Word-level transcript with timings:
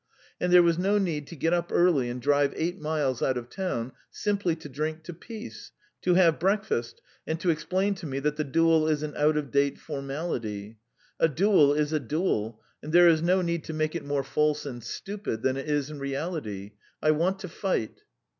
And 0.39 0.51
there 0.51 0.63
was 0.63 0.79
no 0.79 0.97
need 0.97 1.27
to 1.27 1.35
get 1.35 1.53
up 1.53 1.69
early 1.71 2.09
and 2.09 2.19
drive 2.19 2.53
eight 2.55 2.79
miles 2.81 3.21
out 3.21 3.37
of 3.37 3.51
town 3.51 3.91
simply 4.09 4.55
to 4.55 4.67
drink 4.67 5.03
to 5.03 5.13
peace, 5.13 5.69
to 6.01 6.15
have 6.15 6.39
breakfast, 6.39 7.03
and 7.27 7.39
to 7.39 7.51
explain 7.51 7.93
to 7.93 8.07
me 8.07 8.17
that 8.17 8.35
the 8.35 8.43
duel 8.43 8.87
is 8.87 9.03
an 9.03 9.13
out 9.15 9.37
of 9.37 9.51
date 9.51 9.77
formality. 9.77 10.79
A 11.19 11.27
duel 11.27 11.75
is 11.75 11.93
a 11.93 11.99
duel, 11.99 12.59
and 12.81 12.91
there 12.91 13.07
is 13.07 13.21
no 13.21 13.43
need 13.43 13.63
to 13.65 13.73
make 13.73 13.93
it 13.93 14.03
more 14.03 14.23
false 14.23 14.65
and 14.65 14.83
stupid 14.83 15.43
than 15.43 15.55
it 15.55 15.69
is 15.69 15.91
in 15.91 15.99
reality. 15.99 16.71
I 16.99 17.11
want 17.11 17.37
to 17.41 17.47
fight!" 17.47 18.01